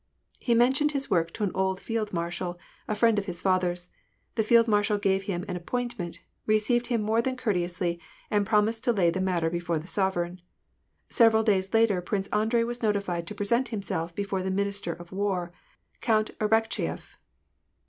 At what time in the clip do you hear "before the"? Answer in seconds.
9.51-9.85, 14.15-14.49